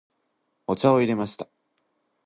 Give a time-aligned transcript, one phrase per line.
[0.65, 1.47] お茶を入れました。